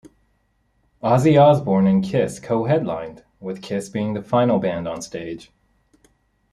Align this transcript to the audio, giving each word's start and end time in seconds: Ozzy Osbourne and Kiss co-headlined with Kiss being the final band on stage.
Ozzy 1.03 1.37
Osbourne 1.39 1.85
and 1.85 2.03
Kiss 2.03 2.39
co-headlined 2.39 3.23
with 3.39 3.61
Kiss 3.61 3.87
being 3.87 4.15
the 4.15 4.23
final 4.23 4.57
band 4.57 4.87
on 4.87 4.99
stage. 4.99 5.51